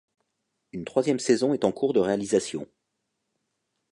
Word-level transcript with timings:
Une 0.73 0.83
troisième 0.83 1.19
saison 1.19 1.53
est 1.53 1.63
en 1.63 1.71
cours 1.71 1.93
de 1.93 1.99
réalisation. 1.99 2.67